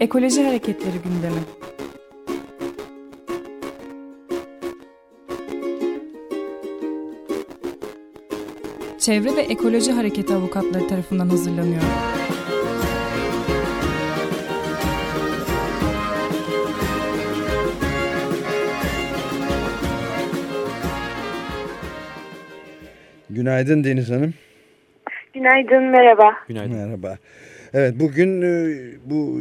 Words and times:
Ekoloji 0.00 0.44
Hareketleri 0.44 0.96
gündemi. 1.04 1.40
Çevre 8.98 9.36
ve 9.36 9.40
Ekoloji 9.40 9.92
Hareketi 9.92 10.34
avukatları 10.34 10.88
tarafından 10.88 11.28
hazırlanıyor. 11.28 11.82
Günaydın 23.30 23.84
Deniz 23.84 24.10
Hanım. 24.10 24.34
Günaydın, 25.34 25.82
merhaba. 25.82 26.36
Günaydın. 26.48 26.76
Merhaba. 26.76 27.18
Evet 27.74 27.94
bugün 28.00 28.42
e, 28.42 28.74
bu 29.04 29.40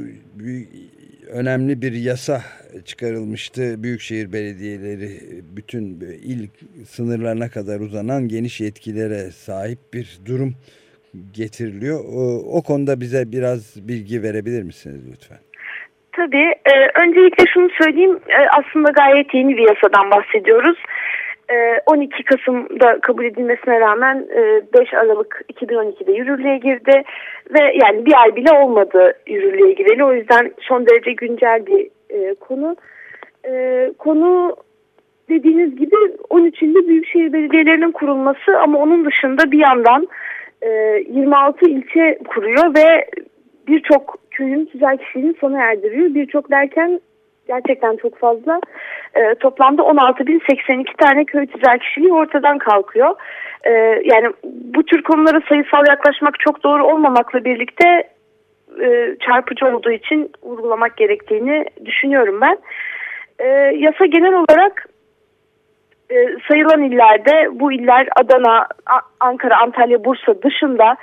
önemli 1.30 1.82
bir 1.82 1.92
yasa 1.92 2.42
çıkarılmıştı. 2.86 3.84
Büyükşehir 3.84 4.34
belediyeleri 4.34 5.10
bütün 5.56 6.00
il 6.24 6.48
sınırlarına 6.86 7.50
kadar 7.50 7.80
uzanan 7.80 8.28
geniş 8.28 8.62
yetkilere 8.62 9.32
sahip 9.32 9.80
bir 9.94 10.20
durum 10.26 10.54
getiriliyor. 11.34 12.00
O, 12.58 12.62
konuda 12.62 13.02
bize 13.02 13.32
biraz 13.32 13.88
bilgi 13.88 14.24
verebilir 14.24 14.64
misiniz 14.64 15.02
lütfen? 15.12 15.40
Tabii. 16.12 16.54
E, 16.66 17.02
öncelikle 17.04 17.44
şunu 17.54 17.70
söyleyeyim. 17.82 18.20
E, 18.30 18.38
aslında 18.60 18.90
gayet 18.92 19.34
yeni 19.34 19.58
bir 19.58 19.68
yasadan 19.68 20.12
bahsediyoruz. 20.12 20.78
12 21.86 22.16
ee, 22.16 22.24
Kasım'da 22.24 23.00
kabul 23.02 23.26
edilmesine 23.26 23.80
rağmen 23.80 24.28
5 24.74 24.94
e, 24.94 24.98
Aralık 24.98 25.42
2012'de 25.54 26.12
yürürlüğe 26.12 26.58
girdi 26.58 27.04
ve 27.54 27.60
yani 27.82 28.06
bir 28.06 28.22
ay 28.22 28.36
bile 28.36 28.52
olmadı 28.52 29.14
yürürlüğe 29.28 29.74
gireli 29.74 30.04
o 30.04 30.14
yüzden 30.14 30.54
son 30.60 30.86
derece 30.86 31.12
güncel 31.12 31.66
bir 31.66 31.90
e, 32.10 32.34
konu. 32.34 32.76
E, 33.46 33.92
konu 33.98 34.56
dediğiniz 35.30 35.76
gibi 35.76 35.96
13 36.30 36.62
ilde 36.62 36.88
büyükşehir 36.88 37.34
belediyelerinin 37.34 37.92
kurulması 37.92 38.60
ama 38.60 38.80
onun 38.80 39.06
dışında 39.06 39.52
bir 39.52 39.60
yandan 39.60 40.08
26 41.08 41.66
ilçe 41.66 42.20
kuruyor 42.28 42.76
ve 42.76 43.06
birçok 43.68 44.18
köyün 44.32 44.66
tüzel 44.66 44.98
kişiliğini 44.98 45.34
sona 45.34 45.62
erdiriyor. 45.62 46.14
Birçok 46.14 46.52
derken 46.52 47.00
gerçekten 47.50 47.96
çok 47.96 48.18
fazla. 48.18 48.60
E, 49.16 49.36
toplamda 49.36 49.82
16.082 49.82 50.96
tane 50.98 51.26
köy 51.26 51.48
tüzel 51.48 51.80
kişiliği 51.80 52.14
ortadan 52.14 52.58
kalkıyor. 52.58 53.16
E, 53.64 53.72
yani 54.06 54.28
bu 54.44 54.84
tür 54.84 55.04
konulara 55.04 55.42
sayısal 55.50 55.88
yaklaşmak 55.88 56.40
çok 56.40 56.64
doğru 56.64 56.88
olmamakla 56.88 57.46
birlikte 57.46 58.04
e, 58.82 59.16
çarpıcı 59.26 59.66
olduğu 59.66 59.92
için 59.92 60.32
vurgulamak 60.44 60.98
gerektiğini 60.98 61.66
düşünüyorum 61.86 62.42
ben. 62.42 62.58
E, 63.40 63.48
yasa 63.76 64.06
genel 64.06 64.34
olarak 64.34 64.86
e, 66.10 66.16
sayılan 66.48 66.84
illerde 66.84 67.60
bu 67.60 67.72
iller 67.72 68.08
Adana, 68.16 68.68
Ankara, 69.20 69.62
Antalya, 69.62 70.06
Bursa 70.06 70.42
dışında 70.42 70.96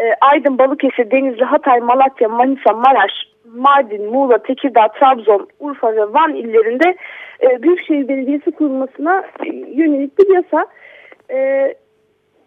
e, 0.00 0.14
Aydın, 0.20 0.58
Balıkesir, 0.58 1.10
Denizli, 1.10 1.44
Hatay, 1.44 1.80
Malatya, 1.80 2.28
Manisa, 2.28 2.72
Maraş, 2.72 3.12
Mardin, 3.54 4.12
Muğla, 4.12 4.38
Tekirdağ, 4.38 4.88
Trabzon, 4.88 5.48
Urfa 5.60 5.96
ve 5.96 6.12
Van 6.12 6.34
illerinde 6.34 6.96
e, 7.42 7.62
Büyükşehir 7.62 8.08
Belediyesi 8.08 8.50
kurulmasına 8.50 9.24
e, 9.44 9.48
yönelik 9.52 10.18
bir 10.18 10.34
yasa. 10.34 10.66
E, 11.30 11.74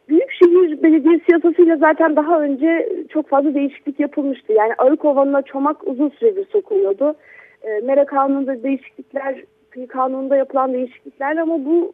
Büyükşehir 0.09 0.83
Belediyesi 0.83 1.31
yasasıyla 1.31 1.78
zaten 1.78 2.16
daha 2.16 2.41
önce 2.41 2.89
çok 3.09 3.30
fazla 3.30 3.53
değişiklik 3.53 4.00
yapılmıştı. 4.00 4.53
Yani 4.53 4.73
Arıkovan'la 4.78 5.41
Çomak 5.41 5.88
uzun 5.88 6.09
süredir 6.09 6.47
sokuluyordu. 6.52 7.16
E, 7.63 7.80
Mera 7.80 8.06
Kanunu'nda 8.06 8.63
değişiklikler, 8.63 9.36
kıyı 9.69 9.88
kanununda 9.88 10.35
yapılan 10.35 10.73
değişiklikler 10.73 11.38
ama 11.38 11.66
bu 11.66 11.94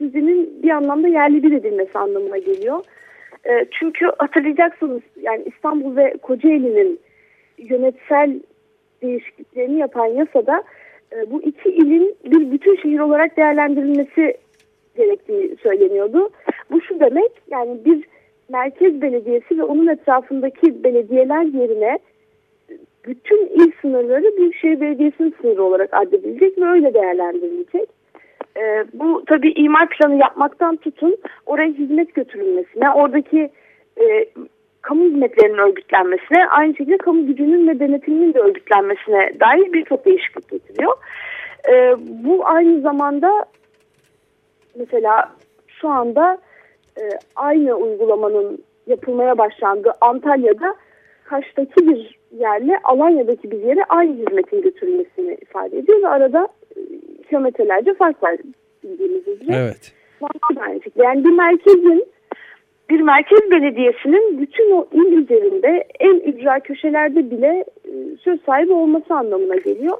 dizinin 0.00 0.62
bir 0.62 0.70
anlamda 0.70 1.08
yerli 1.08 1.42
bir 1.42 1.52
edilmesi 1.52 1.98
anlamına 1.98 2.38
geliyor. 2.38 2.84
E, 3.44 3.66
çünkü 3.70 4.10
hatırlayacaksınız 4.18 5.02
yani 5.22 5.42
İstanbul 5.46 5.96
ve 5.96 6.16
Kocaeli'nin 6.22 7.00
yönetsel 7.58 8.40
değişikliklerini 9.04 9.78
yapan 9.78 10.06
yasada 10.06 10.62
e, 11.12 11.30
bu 11.30 11.42
iki 11.42 11.68
ilin 11.68 12.16
bir 12.24 12.50
bütün 12.50 12.76
şehir 12.76 12.98
olarak 12.98 13.36
değerlendirilmesi 13.36 14.36
gerektiği 14.96 15.56
söyleniyordu. 15.62 16.30
Bu 16.70 16.80
şu 16.80 17.00
demek 17.00 17.32
yani 17.50 17.84
bir 17.84 18.04
merkez 18.48 19.02
belediyesi 19.02 19.58
ve 19.58 19.62
onun 19.62 19.86
etrafındaki 19.86 20.84
belediyeler 20.84 21.42
yerine 21.42 21.98
bütün 23.06 23.46
il 23.46 23.72
sınırları 23.80 24.36
Büyükşehir 24.36 24.80
Belediyesi'nin 24.80 25.34
sınırı 25.40 25.62
olarak 25.62 25.88
addedilecek 25.92 26.58
ve 26.58 26.66
öyle 26.66 26.94
değerlendirilecek. 26.94 27.88
Ee, 28.56 28.84
bu 28.92 29.24
tabii 29.26 29.52
imar 29.52 29.88
planı 29.88 30.14
yapmaktan 30.16 30.76
tutun 30.76 31.16
oraya 31.46 31.68
hizmet 31.68 32.14
götürülmesine, 32.14 32.90
oradaki 32.90 33.50
e, 34.00 34.26
kamu 34.84 35.04
hizmetlerinin 35.04 35.58
örgütlenmesine, 35.58 36.48
aynı 36.48 36.76
şekilde 36.76 36.98
kamu 36.98 37.26
gücünün 37.26 37.68
ve 37.68 37.80
denetiminin 37.80 38.34
de 38.34 38.38
örgütlenmesine 38.38 39.40
dair 39.40 39.72
birçok 39.72 40.06
değişiklik 40.06 40.48
getiriyor. 40.48 40.92
E, 41.68 41.96
bu 41.98 42.46
aynı 42.46 42.80
zamanda 42.80 43.44
mesela 44.78 45.32
şu 45.80 45.88
anda 45.88 46.38
e, 46.98 47.02
aynı 47.36 47.74
uygulamanın 47.74 48.64
yapılmaya 48.86 49.38
başlandığı 49.38 49.92
Antalya'da 50.00 50.74
Kaş'taki 51.24 51.88
bir 51.88 52.18
yerle 52.38 52.80
Alanya'daki 52.84 53.50
bir 53.50 53.62
yere 53.62 53.84
aynı 53.88 54.12
hizmetin 54.12 54.62
götürülmesini 54.62 55.34
ifade 55.34 55.78
ediyor 55.78 56.02
ve 56.02 56.08
arada 56.08 56.48
e, 56.76 56.80
kilometrelerce 57.28 57.94
fark 57.94 58.22
var 58.22 58.36
bildiğimiz 58.84 59.28
üzere. 59.28 59.56
Evet. 59.56 59.92
Yani 60.96 61.24
bir 61.24 61.30
merkezin 61.30 62.13
bir 62.90 63.00
merkez 63.00 63.50
belediyesinin 63.50 64.40
bütün 64.40 64.70
o 64.70 64.86
il 64.92 65.12
üzerinde 65.12 65.84
en 66.00 66.14
ücra 66.14 66.60
köşelerde 66.60 67.30
bile 67.30 67.64
e, 67.84 68.16
söz 68.24 68.42
sahibi 68.42 68.72
olması 68.72 69.14
anlamına 69.14 69.56
geliyor. 69.56 69.98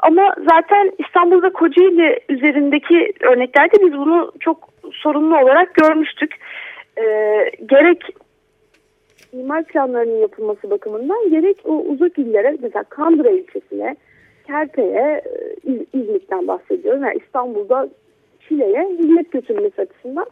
Ama 0.00 0.34
zaten 0.50 0.92
İstanbul'da 0.98 1.52
Kocaeli 1.52 2.20
üzerindeki 2.28 3.12
örneklerde 3.20 3.86
biz 3.86 3.92
bunu 3.92 4.32
çok 4.40 4.68
sorunlu 4.92 5.38
olarak 5.38 5.74
görmüştük. 5.74 6.34
E, 6.98 7.04
gerek 7.66 8.02
imar 9.32 9.64
planlarının 9.64 10.18
yapılması 10.20 10.70
bakımından 10.70 11.30
gerek 11.30 11.56
o 11.64 11.72
uzak 11.72 12.18
illere 12.18 12.56
mesela 12.62 12.82
Kandıra 12.84 13.30
ilçesine, 13.30 13.96
Kerpe'ye, 14.46 15.22
e, 15.66 15.72
İzmit'ten 15.92 16.48
bahsediyorum. 16.48 17.02
Yani 17.02 17.18
İstanbul'da 17.26 17.88
Şile'ye 18.50 18.88
hizmet 18.98 19.32
götürmesi 19.32 19.82
açısından 19.82 20.26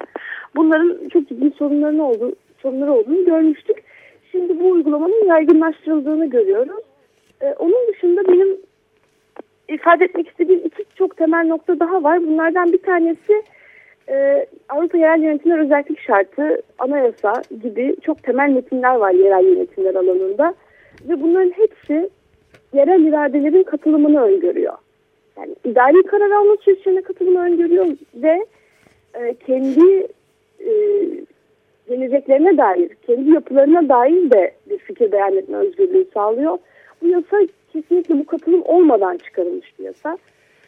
bunların 0.56 1.08
çok 1.08 1.28
ciddi 1.28 1.50
sorunları 1.50 2.02
olduğu, 2.02 2.32
sorunları 2.62 2.92
olduğunu 2.92 3.24
görmüştük. 3.24 3.82
Şimdi 4.32 4.60
bu 4.60 4.70
uygulamanın 4.70 5.26
yaygınlaştırıldığını 5.26 6.26
görüyoruz. 6.26 6.84
Ee, 7.40 7.54
onun 7.58 7.88
dışında 7.88 8.28
benim 8.28 8.56
ifade 9.68 10.04
etmek 10.04 10.28
istediğim 10.28 10.60
iki 10.64 10.84
çok 10.94 11.16
temel 11.16 11.46
nokta 11.46 11.80
daha 11.80 12.02
var. 12.02 12.22
Bunlardan 12.22 12.72
bir 12.72 12.82
tanesi 12.82 13.42
e, 14.08 14.46
Avrupa 14.68 14.98
Yerel 14.98 15.22
Yönetimler 15.22 15.58
Özellik 15.58 16.00
Şartı, 16.00 16.62
Anayasa 16.78 17.42
gibi 17.62 17.96
çok 18.02 18.22
temel 18.22 18.50
metinler 18.50 18.94
var 18.94 19.10
yerel 19.10 19.44
yönetimler 19.44 19.94
alanında. 19.94 20.54
Ve 21.08 21.22
bunların 21.22 21.50
hepsi 21.50 22.10
yerel 22.72 23.04
iradelerin 23.04 23.62
katılımını 23.62 24.20
öngörüyor. 24.20 24.74
Yani 25.38 25.54
idari 25.64 26.02
karar 26.02 26.30
alma 26.30 26.56
süreçlerine 26.56 27.02
katılımını 27.02 27.44
öngörüyor 27.44 27.86
ve 28.14 28.46
e, 29.14 29.34
kendi 29.46 30.06
e, 30.60 30.70
geleceklerine 31.88 32.56
dair, 32.58 32.88
kendi 33.06 33.30
yapılarına 33.30 33.88
dair 33.88 34.30
de 34.30 34.52
bir 34.70 34.78
fikir 34.78 35.12
beyan 35.12 35.36
etme 35.36 35.56
özgürlüğü 35.56 36.06
sağlıyor. 36.14 36.58
Bu 37.02 37.08
yasa 37.08 37.36
kesinlikle 37.72 38.18
bu 38.18 38.26
katılım 38.26 38.62
olmadan 38.64 39.16
çıkarılmış 39.16 39.78
bir 39.78 39.84
yasa. 39.84 40.18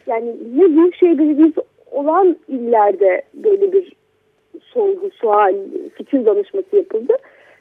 Yani 0.07 0.35
ne 0.55 0.75
Büyükşehir 0.75 1.17
Belediyesi 1.17 1.61
olan 1.91 2.37
illerde 2.47 3.21
böyle 3.33 3.73
bir 3.73 3.93
sorgu, 4.61 5.09
sual, 5.11 5.55
fikir 5.95 6.25
danışması 6.25 6.75
yapıldı. 6.75 7.13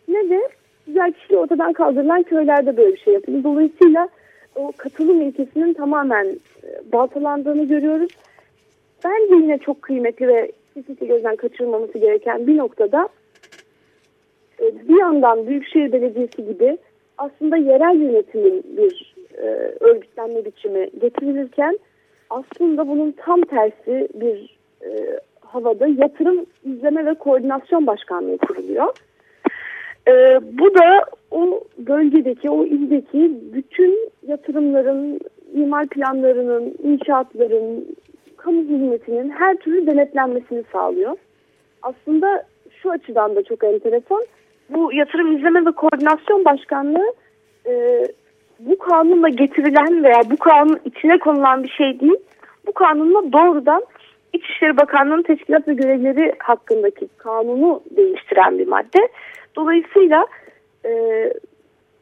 Ne 0.08 0.30
de 0.30 0.48
güzel 0.86 1.12
kişiliği 1.12 1.40
ortadan 1.40 1.72
kaldırılan 1.72 2.22
köylerde 2.22 2.76
böyle 2.76 2.92
bir 2.92 3.00
şey 3.00 3.14
yapıldı. 3.14 3.44
Dolayısıyla 3.44 4.08
o 4.54 4.72
katılım 4.76 5.22
ilkesinin 5.22 5.74
tamamen 5.74 6.26
e, 6.62 6.92
baltalandığını 6.92 7.64
görüyoruz. 7.64 8.10
Bence 9.04 9.34
yine 9.34 9.58
çok 9.58 9.82
kıymetli 9.82 10.28
ve 10.28 10.52
kesinlikle 10.74 11.06
gözden 11.06 11.36
kaçırılmaması 11.36 11.98
gereken 11.98 12.46
bir 12.46 12.56
noktada 12.56 13.08
e, 14.60 14.88
bir 14.88 15.00
yandan 15.00 15.46
Büyükşehir 15.46 15.92
Belediyesi 15.92 16.46
gibi 16.46 16.78
aslında 17.18 17.56
yerel 17.56 18.00
yönetimin 18.00 18.62
bir 18.76 19.14
e, 19.38 19.46
örgütlenme 19.80 20.44
biçimi 20.44 20.90
getirilirken 21.00 21.78
aslında 22.30 22.88
bunun 22.88 23.12
tam 23.12 23.42
tersi 23.42 24.08
bir 24.14 24.60
havada 25.52 25.86
yatırım 25.86 26.46
izleme 26.64 27.06
ve 27.06 27.14
koordinasyon 27.14 27.86
başkanlığı 27.86 28.38
kuruluyor. 28.38 28.94
E, 30.08 30.40
bu 30.58 30.74
da 30.74 31.04
o 31.30 31.64
bölgedeki, 31.78 32.50
o 32.50 32.64
ildeki 32.64 33.32
bütün 33.52 34.10
yatırımların, 34.30 35.20
imar 35.54 35.86
planlarının, 35.86 36.74
inşaatların, 36.82 37.96
kamu 38.36 38.62
hizmetinin 38.62 39.30
her 39.30 39.56
türlü 39.56 39.86
denetlenmesini 39.86 40.64
sağlıyor. 40.72 41.16
Aslında 41.82 42.42
şu 42.82 42.90
açıdan 42.90 43.36
da 43.36 43.42
çok 43.42 43.64
enteresan. 43.64 44.24
Bu 44.70 44.92
yatırım 44.92 45.36
izleme 45.36 45.66
ve 45.66 45.72
koordinasyon 45.72 46.44
başkanlığı 46.44 47.12
e, 47.66 48.04
bu 48.58 48.78
kanunla 48.78 49.28
getirilen 49.28 50.04
veya 50.04 50.20
bu 50.30 50.36
kanun 50.36 50.80
içine 50.84 51.18
konulan 51.18 51.62
bir 51.62 51.68
şey 51.68 52.00
değil. 52.00 52.16
Bu 52.66 52.72
kanunla 52.72 53.32
doğrudan 53.32 53.82
İçişleri 54.32 54.76
Bakanlığı'nın 54.76 55.22
teşkilat 55.22 55.68
ve 55.68 55.74
görevleri 55.74 56.34
hakkındaki 56.38 57.08
kanunu 57.16 57.82
değiştiren 57.96 58.58
bir 58.58 58.68
madde. 58.68 59.08
Dolayısıyla 59.56 60.26
e, 60.84 60.90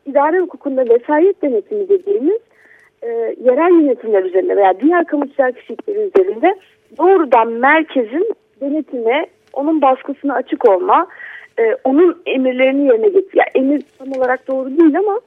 idare 0.08 0.40
hukukunda 0.40 0.84
vesayet 0.88 1.43
denetimi 1.43 1.88
dediğimiz 1.88 2.38
e, 3.02 3.08
yerel 3.44 3.82
yönetimler 3.82 4.22
üzerinde 4.22 4.56
veya 4.56 4.81
diğer 4.81 5.05
kamu 5.05 5.26
kişilikleri 5.26 5.99
üzerinde 5.99 6.55
doğrudan 6.99 7.49
merkezin 7.52 8.34
denetime, 8.60 9.26
onun 9.52 9.82
baskısına 9.82 10.34
açık 10.34 10.69
olma, 10.69 11.06
e, 11.58 11.75
onun 11.84 12.22
emirlerini 12.26 12.87
yerine 12.87 13.08
getir. 13.08 13.34
Yani 13.34 13.49
emir 13.55 13.82
tam 13.99 14.12
olarak 14.12 14.49
doğru 14.49 14.78
değil 14.78 14.99
ama 14.99 15.20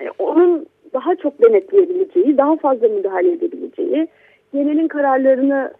e, 0.00 0.10
onun 0.18 0.66
daha 0.94 1.16
çok 1.16 1.42
denetleyebileceği, 1.42 2.38
daha 2.38 2.56
fazla 2.56 2.88
müdahale 2.88 3.32
edebileceği, 3.32 4.08
genelin 4.54 4.88
kararlarını 4.88 5.72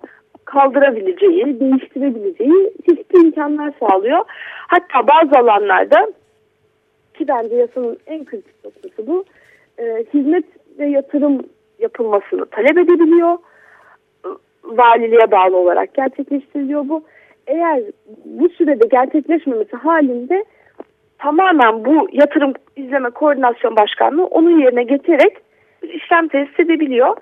kaldırabileceği, 0.44 1.60
değiştirebileceği 1.60 2.72
çeşitli 2.86 3.18
imkanlar 3.18 3.72
sağlıyor. 3.80 4.24
Hatta 4.68 5.08
bazı 5.08 5.38
alanlarda 5.38 6.08
ki 7.19 7.29
bence 7.29 7.56
yasanın 7.56 7.99
en 8.06 8.25
kritik 8.25 8.65
noktası 8.65 9.06
bu, 9.06 9.25
e, 9.79 10.05
hizmet 10.15 10.44
ve 10.79 10.87
yatırım 10.87 11.43
yapılmasını 11.79 12.47
talep 12.47 12.79
edebiliyor. 12.79 13.38
Valiliğe 14.65 15.31
bağlı 15.31 15.56
olarak 15.56 15.94
gerçekleştiriliyor 15.94 16.88
bu. 16.88 17.03
Eğer 17.47 17.82
bu 18.25 18.49
sürede 18.49 18.87
gerçekleşmemesi 18.87 19.76
halinde 19.76 20.44
tamamen 21.19 21.85
bu 21.85 22.09
yatırım 22.12 22.53
izleme 22.76 23.11
koordinasyon 23.11 23.76
başkanlığı 23.76 24.25
onun 24.25 24.61
yerine 24.61 24.82
getirerek 24.82 25.37
işlem 25.82 26.29
tesis 26.29 26.61
edebiliyor. 26.61 27.17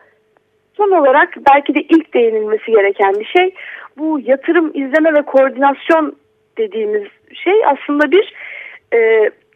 Son 0.77 0.91
olarak 0.91 1.35
belki 1.55 1.75
de 1.75 1.83
ilk 1.83 2.15
değinilmesi 2.15 2.73
gereken 2.73 3.15
bir 3.21 3.25
şey 3.25 3.55
bu 3.99 4.21
yatırım 4.25 4.71
izleme 4.75 5.15
ve 5.15 5.23
koordinasyon 5.23 6.17
dediğimiz 6.59 7.03
şey 7.35 7.67
aslında 7.67 8.11
bir 8.11 8.33
e, 8.93 8.99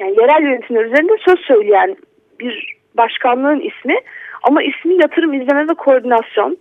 yani 0.00 0.17
yerel 0.21 0.43
yönetimler 0.43 0.85
üzerinde 0.85 1.12
söz 1.29 1.41
söyleyen 1.41 1.97
bir 2.41 2.77
başkanlığın 2.94 3.61
ismi 3.61 3.94
ama 4.43 4.62
ismi 4.62 4.94
yatırım 5.03 5.35
izleme 5.35 5.69
ve 5.69 5.75
koordinasyon. 5.75 6.59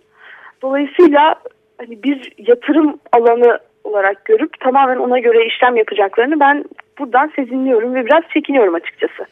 Dolayısıyla 0.62 1.34
hani 1.78 2.02
bir 2.02 2.32
yatırım 2.38 2.98
alanı 3.12 3.58
olarak 3.84 4.24
görüp 4.24 4.60
tamamen 4.60 4.96
ona 4.96 5.18
göre 5.18 5.46
işlem 5.46 5.76
yapacaklarını 5.76 6.40
ben 6.40 6.64
buradan 6.98 7.32
sezinliyorum 7.36 7.94
ve 7.94 8.06
biraz 8.06 8.22
çekiniyorum 8.34 8.74
açıkçası. 8.74 9.26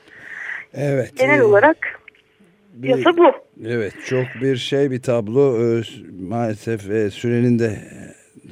Evet. 0.74 1.12
Genel 1.18 1.40
olarak 1.40 2.00
bir, 2.72 2.88
yasa 2.88 3.16
bu. 3.16 3.32
Evet 3.66 3.92
çok 4.06 4.26
bir 4.42 4.56
şey 4.56 4.90
bir 4.90 5.02
tablo 5.02 5.56
ee, 5.56 5.82
maalesef 6.28 6.90
e, 6.90 7.10
sürenin 7.10 7.58
de 7.58 7.70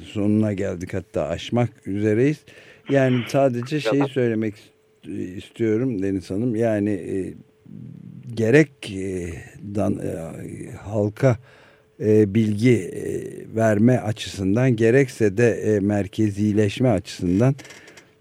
sonuna 0.03 0.53
geldik 0.53 0.93
hatta 0.93 1.27
aşmak 1.27 1.69
üzereyiz. 1.85 2.45
Yani 2.89 3.17
sadece 3.27 3.79
şeyi 3.79 4.03
söylemek 4.03 4.55
istiyorum 4.55 4.76
Deniz 6.03 6.29
Hanım. 6.29 6.55
Yani 6.55 6.89
e, 6.89 7.33
gerek 8.33 8.91
e, 8.91 9.29
dan, 9.75 9.99
e, 9.99 10.71
halka 10.71 11.37
e, 11.99 12.35
bilgi 12.35 12.73
e, 12.73 13.23
verme 13.55 13.97
açısından 13.97 14.75
gerekse 14.75 15.37
de 15.37 15.51
e, 15.51 15.79
merkezileşme 15.79 16.89
açısından 16.89 17.55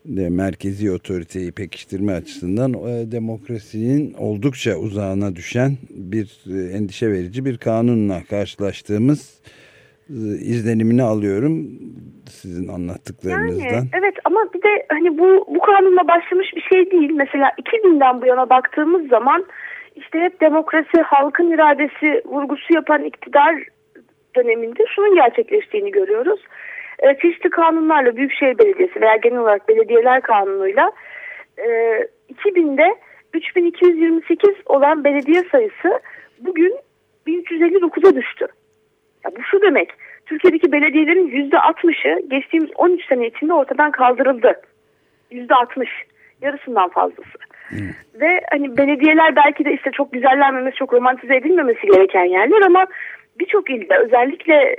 de, 0.04 0.28
merkezi 0.28 0.90
otoriteyi 0.90 1.52
pekiştirme 1.52 2.12
açısından 2.12 2.72
e, 2.72 3.12
demokrasinin 3.12 4.14
oldukça 4.14 4.76
uzağına 4.76 5.36
düşen 5.36 5.78
bir 5.90 6.40
e, 6.46 6.76
endişe 6.76 7.12
verici 7.12 7.44
bir 7.44 7.58
kanunla 7.58 8.24
karşılaştığımız 8.24 9.20
e, 9.20 9.65
izlenimini 10.40 11.02
alıyorum 11.02 11.66
sizin 12.30 12.68
anlattıklarınızdan. 12.68 13.64
Yani, 13.64 13.88
evet 14.00 14.14
ama 14.24 14.40
bir 14.54 14.62
de 14.62 14.86
hani 14.88 15.18
bu 15.18 15.46
bu 15.54 15.60
kanunla 15.60 16.08
başlamış 16.08 16.54
bir 16.56 16.60
şey 16.60 16.90
değil. 16.90 17.10
Mesela 17.10 17.48
2000'den 17.48 18.22
bu 18.22 18.26
yana 18.26 18.50
baktığımız 18.50 19.08
zaman 19.08 19.46
işte 19.96 20.20
hep 20.20 20.40
demokrasi, 20.40 21.00
halkın 21.04 21.50
iradesi 21.50 22.22
vurgusu 22.26 22.74
yapan 22.74 23.04
iktidar 23.04 23.54
döneminde 24.36 24.84
şunun 24.94 25.14
gerçekleştiğini 25.14 25.90
görüyoruz. 25.90 26.40
E, 26.98 27.18
çeşitli 27.22 27.50
kanunlarla 27.50 28.16
Büyükşehir 28.16 28.58
Belediyesi 28.58 29.00
veya 29.00 29.16
genel 29.16 29.38
olarak 29.38 29.68
belediyeler 29.68 30.22
kanunuyla 30.22 30.92
e, 31.58 31.64
2000'de 32.34 32.96
3228 33.34 34.50
olan 34.66 35.04
belediye 35.04 35.42
sayısı 35.52 36.00
bugün 36.40 36.76
1359'a 37.26 38.14
düştü. 38.14 38.46
Ya 39.26 39.32
bu 39.36 39.42
şu 39.42 39.62
demek. 39.62 39.90
Türkiye'deki 40.26 40.72
belediyelerin 40.72 41.50
%60'ı 41.50 42.28
geçtiğimiz 42.28 42.70
13 42.74 43.06
sene 43.08 43.26
içinde 43.26 43.52
ortadan 43.52 43.90
kaldırıldı. 43.90 44.60
%60. 45.30 45.86
Yarısından 46.42 46.88
fazlası. 46.88 47.38
Hmm. 47.68 47.78
Ve 48.20 48.40
hani 48.50 48.76
belediyeler 48.76 49.36
belki 49.36 49.64
de 49.64 49.72
işte 49.72 49.90
çok 49.90 50.12
güzellenmemesi, 50.12 50.76
çok 50.76 50.92
romantize 50.92 51.36
edilmemesi 51.36 51.86
gereken 51.86 52.24
yerler 52.24 52.62
ama 52.66 52.86
birçok 53.40 53.70
ilde 53.70 53.98
özellikle 53.98 54.76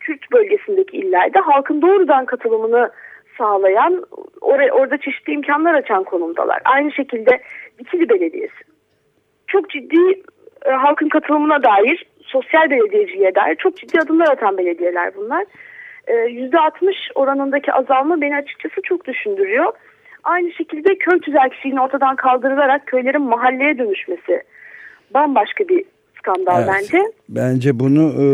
Kürt 0.00 0.32
bölgesindeki 0.32 0.96
illerde 0.96 1.38
halkın 1.38 1.82
doğrudan 1.82 2.24
katılımını 2.24 2.90
sağlayan, 3.38 4.04
oraya, 4.40 4.72
orada 4.72 4.98
çeşitli 4.98 5.32
imkanlar 5.32 5.74
açan 5.74 6.04
konumdalar. 6.04 6.60
Aynı 6.64 6.92
şekilde 6.92 7.42
Dikili 7.78 8.08
Belediyesi. 8.08 8.62
Çok 9.46 9.70
ciddi 9.70 10.22
e, 10.64 10.70
halkın 10.70 11.08
katılımına 11.08 11.62
dair, 11.62 12.06
sosyal 12.22 12.70
belediyeciliğe 12.70 13.34
dair 13.34 13.56
çok 13.56 13.76
ciddi 13.76 14.00
adımlar 14.00 14.28
atan 14.28 14.58
belediyeler 14.58 15.12
bunlar. 15.16 15.44
E, 16.06 16.12
%60 16.12 16.94
oranındaki 17.14 17.72
azalma 17.72 18.20
beni 18.20 18.36
açıkçası 18.36 18.82
çok 18.82 19.06
düşündürüyor. 19.06 19.72
Aynı 20.24 20.52
şekilde 20.52 20.98
köy 20.98 21.20
tüzel 21.20 21.50
ortadan 21.80 22.16
kaldırılarak 22.16 22.86
köylerin 22.86 23.22
mahalleye 23.22 23.78
dönüşmesi 23.78 24.42
bambaşka 25.14 25.68
bir 25.68 25.84
skandal 26.18 26.62
evet. 26.62 26.74
bence. 26.74 26.98
Bence 27.28 27.78
bunu 27.80 28.02
e, 28.02 28.24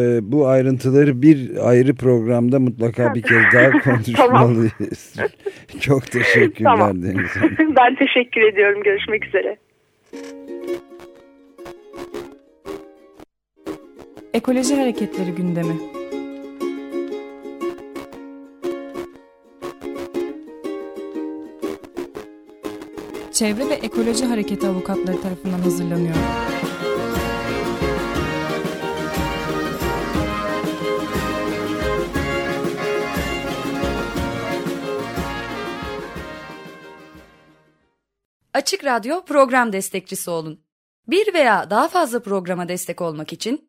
e, 0.00 0.32
bu 0.32 0.46
ayrıntıları 0.46 1.22
bir 1.22 1.68
ayrı 1.68 1.94
programda 1.94 2.60
mutlaka 2.60 3.14
bir 3.14 3.22
kez 3.22 3.42
daha 3.54 3.70
konuşmalıyız. 3.84 5.16
Çok 5.80 6.06
teşekkürler 6.06 6.70
tamam. 6.70 7.02
Deniz 7.02 7.30
ben 7.76 7.94
teşekkür 7.94 8.40
ediyorum. 8.40 8.82
Görüşmek 8.82 9.26
üzere. 9.26 9.56
Ekoloji 14.38 14.76
Hareketleri 14.76 15.32
gündemi. 15.34 15.80
Çevre 23.32 23.68
ve 23.68 23.74
Ekoloji 23.74 24.24
Hareketi 24.24 24.66
avukatları 24.66 25.22
tarafından 25.22 25.58
hazırlanıyor. 25.58 26.14
Açık 38.54 38.84
Radyo 38.84 39.24
program 39.24 39.72
destekçisi 39.72 40.30
olun. 40.30 40.60
Bir 41.08 41.34
veya 41.34 41.70
daha 41.70 41.88
fazla 41.88 42.22
programa 42.22 42.68
destek 42.68 43.00
olmak 43.00 43.32
için 43.32 43.68